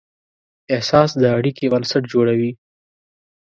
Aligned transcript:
احساس 0.75 1.09
د 1.21 1.23
اړیکې 1.37 1.65
بنسټ 1.73 2.03
جوړوي. 2.13 2.51